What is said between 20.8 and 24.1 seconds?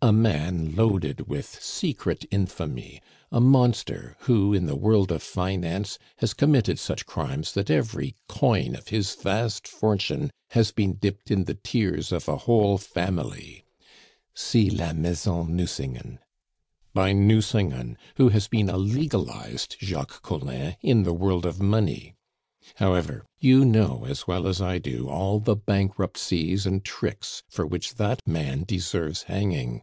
in the world of money. However, you know